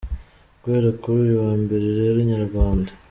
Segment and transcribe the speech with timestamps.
[0.61, 2.91] Guhera kuri uyu wa Mbere rero Inyarwanda.